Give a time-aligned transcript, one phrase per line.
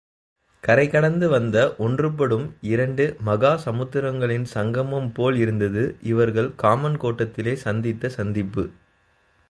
[0.63, 8.65] கரை கடந்து வந்த ஒன்றுபடும் இரண்டு மகா சமுத்திரங்களின் சங்கமம்போல் இருந்தது இவர்கள் காமன் கோட்டத்திலே சந்தித்த சந்திப்பு.